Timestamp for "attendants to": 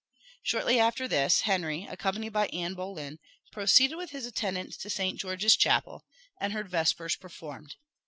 4.25-4.89